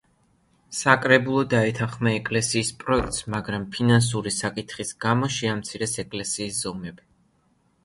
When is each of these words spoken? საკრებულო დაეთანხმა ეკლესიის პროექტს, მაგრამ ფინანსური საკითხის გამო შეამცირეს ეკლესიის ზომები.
საკრებულო 0.77 1.43
დაეთანხმა 1.51 2.13
ეკლესიის 2.21 2.71
პროექტს, 2.85 3.21
მაგრამ 3.35 3.69
ფინანსური 3.77 4.35
საკითხის 4.39 4.97
გამო 5.07 5.33
შეამცირეს 5.39 5.97
ეკლესიის 6.07 6.61
ზომები. 6.65 7.09